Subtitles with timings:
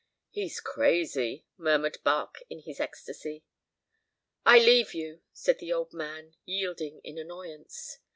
[0.31, 3.43] "He's crazy," murmured Barque in his ecstasy.
[4.43, 7.99] "I leave you," said the old man, yielding in annoyance.